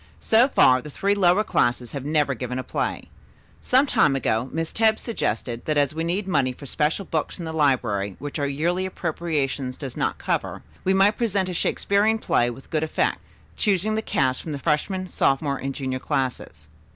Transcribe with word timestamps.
"So 0.19 0.47
far 0.47 0.81
the 0.81 0.89
three 0.89 1.13
lower 1.13 1.43
classes 1.43 1.91
have 1.91 2.03
never 2.03 2.33
given 2.33 2.57
a 2.57 2.63
play. 2.63 3.09
Some 3.61 3.85
time 3.85 4.15
ago 4.15 4.49
Miss 4.51 4.73
Tebbs 4.73 4.99
suggested 5.03 5.65
that 5.65 5.77
as 5.77 5.93
we 5.93 6.03
need 6.03 6.27
money 6.27 6.53
for 6.53 6.65
special 6.65 7.05
books 7.05 7.37
in 7.37 7.45
the 7.45 7.53
library 7.53 8.15
which 8.17 8.39
our 8.39 8.47
yearly 8.47 8.87
appropriation 8.87 9.69
does 9.77 9.95
not 9.95 10.17
cover, 10.17 10.63
we 10.83 10.95
might 10.95 11.19
present 11.19 11.49
a 11.49 11.53
Shakespearian 11.53 12.17
play 12.17 12.49
with 12.49 12.71
good 12.71 12.81
effect, 12.81 13.19
choosing 13.55 13.93
the 13.93 14.01
cast 14.01 14.41
from 14.41 14.53
the 14.53 14.57
freshman, 14.57 15.05
sophomore 15.07 15.57
and 15.59 15.75
junior 15.75 15.99
classes. 15.99 16.67